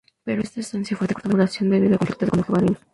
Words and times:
Pero 0.25 0.41
esta 0.41 0.61
estancia 0.61 0.97
fue 0.97 1.05
de 1.05 1.13
corta 1.13 1.29
duración 1.29 1.69
debido 1.69 1.93
a 1.93 1.99
conflictos 1.99 2.31
con 2.31 2.39
los 2.39 2.47
lugareños. 2.49 2.79